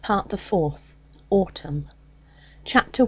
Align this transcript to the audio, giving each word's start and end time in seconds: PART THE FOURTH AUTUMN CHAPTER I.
PART 0.03 0.29
THE 0.29 0.37
FOURTH 0.37 0.95
AUTUMN 1.29 1.91
CHAPTER 2.63 2.97
I. 2.99 2.99